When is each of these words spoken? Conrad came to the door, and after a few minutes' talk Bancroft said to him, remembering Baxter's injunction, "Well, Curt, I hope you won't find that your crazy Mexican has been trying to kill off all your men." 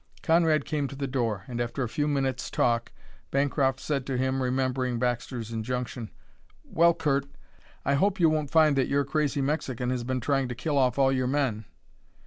Conrad 0.23 0.65
came 0.65 0.87
to 0.87 0.95
the 0.95 1.05
door, 1.05 1.43
and 1.47 1.61
after 1.61 1.83
a 1.83 1.87
few 1.87 2.07
minutes' 2.07 2.49
talk 2.49 2.91
Bancroft 3.29 3.79
said 3.79 4.03
to 4.07 4.17
him, 4.17 4.41
remembering 4.41 4.97
Baxter's 4.97 5.51
injunction, 5.51 6.09
"Well, 6.63 6.95
Curt, 6.95 7.27
I 7.85 7.93
hope 7.93 8.19
you 8.19 8.27
won't 8.27 8.49
find 8.49 8.75
that 8.77 8.87
your 8.87 9.05
crazy 9.05 9.43
Mexican 9.43 9.91
has 9.91 10.03
been 10.03 10.19
trying 10.19 10.47
to 10.47 10.55
kill 10.55 10.79
off 10.79 10.97
all 10.97 11.11
your 11.11 11.27
men." 11.27 11.65